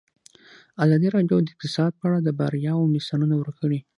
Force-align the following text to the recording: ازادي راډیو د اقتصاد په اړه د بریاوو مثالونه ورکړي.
ازادي 0.83 1.07
راډیو 1.15 1.37
د 1.43 1.47
اقتصاد 1.51 1.91
په 1.99 2.03
اړه 2.09 2.19
د 2.21 2.29
بریاوو 2.39 2.91
مثالونه 2.95 3.35
ورکړي. 3.37 3.79